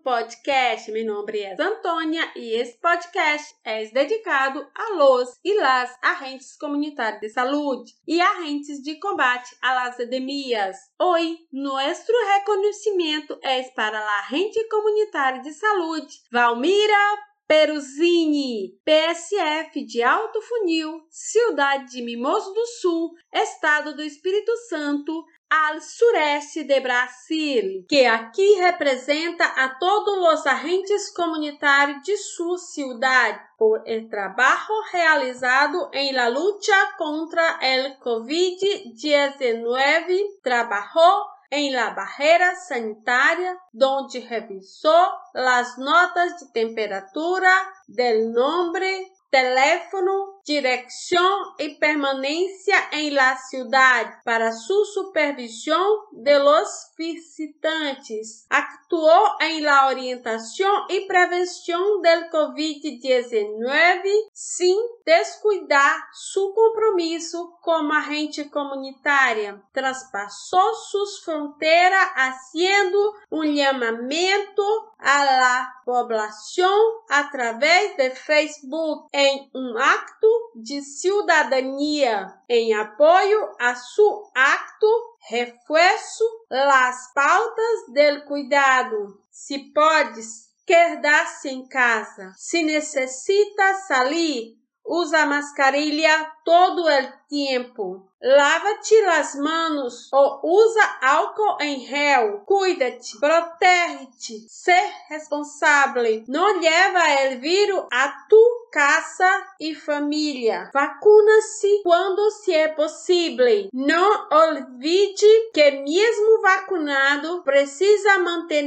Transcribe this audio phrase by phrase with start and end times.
[0.00, 0.90] podcast.
[0.90, 7.20] Meu nome é Antônia e esse podcast é dedicado a los e las agentes comunitários
[7.20, 10.76] de saúde e agentes de combate às epidemias.
[11.00, 20.42] Hoje, nosso reconhecimento é para a agente comunitária de saúde, Valmira Peruzini, PSF de Alto
[20.42, 28.04] Funil, Cidade de Mimoso do Sul, Estado do Espírito Santo, al sureste de Brasil, que
[28.04, 36.12] aqui representa a todos os agentes comunitários de sua cidade por el trabalho realizado em
[36.12, 46.52] la lucha contra el COVID-19, trabalhou em la barreira sanitária, onde revisou as notas de
[46.52, 47.50] temperatura
[47.88, 58.46] del nombre teléfono, direção e permanência em la ciudad para su supervisão de los visitantes.
[58.48, 69.62] Actuou em la orientação e prevenção del COVID-19 sem descuidar su compromisso como agente comunitária.
[69.74, 74.62] Traspassou suas fronteiras, haciendo um chamamento
[75.00, 84.86] la população através de Facebook em um acto de cidadania em apoio a seu acto
[85.28, 89.22] refuerzo las pautas del cuidado.
[89.30, 98.07] Se podes quedar-se em casa, se necessita sair, usa mascarilha todo o tempo.
[98.20, 102.42] Lava-te as mãos ou usa álcool em gel.
[102.44, 106.24] Cuida-te, protege-te, ser responsável.
[106.26, 110.70] Não leva o vírus a tu casa e família.
[110.74, 113.68] Vacuna-se quando se é possível.
[113.72, 118.58] Não olvide que mesmo vacunado precisa manter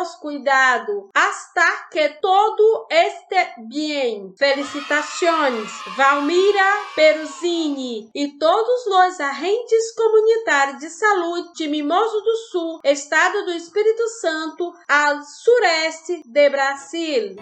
[0.00, 3.36] os cuidados hasta que todo este
[3.68, 4.34] bem.
[4.36, 6.64] Felicitações, Valmira
[6.94, 14.08] Peruzini e todos os agentes comunitários de saúde de Mimoso do Sul, Estado do Espírito
[14.08, 17.36] Santo, ao sureste de Brasil.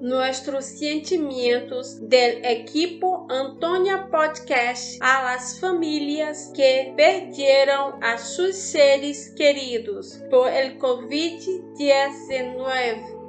[0.00, 10.20] Nuestros sentimientos del equipo Antônia Podcast a las famílias que perderam a seus seres queridos
[10.30, 13.19] por el COVID-19.